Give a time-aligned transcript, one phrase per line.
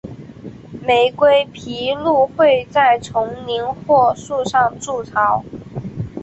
[0.81, 5.45] 玫瑰琵鹭会在丛林或树上筑巢。